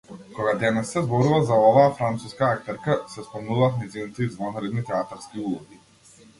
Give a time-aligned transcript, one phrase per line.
[0.35, 5.83] Кога денес се зборува за оваа француска актерка, се спомнуваат нејзините извонредни театарски улоги.